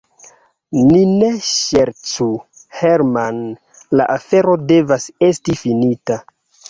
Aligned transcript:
Ni 0.91 1.01
ne 1.09 1.27
ŝercu, 1.49 2.29
Herman, 2.77 3.43
la 4.01 4.09
afero 4.15 4.57
devas 4.73 5.07
esti 5.29 5.59
finita. 5.65 6.19